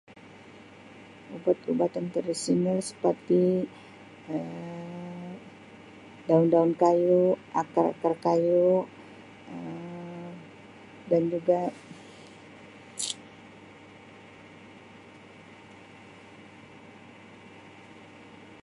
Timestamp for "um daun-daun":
4.33-6.71